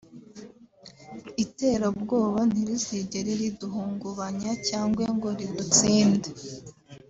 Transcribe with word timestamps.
“Iterabwoba 1.43 2.39
ntirizigera 2.51 3.31
riduhungubanya 3.41 4.51
cyangwa 4.67 5.05
ngo 5.15 5.27
ridutsinde 5.39 6.29